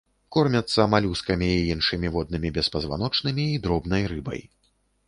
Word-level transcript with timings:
Кормяцца 0.35 0.85
малюскамі 0.93 1.49
і 1.57 1.61
іншымі 1.75 2.07
воднымі 2.17 2.53
беспазваночнымі 2.59 3.47
і 3.55 3.65
дробнай 3.69 4.03
рыбай. 4.17 4.41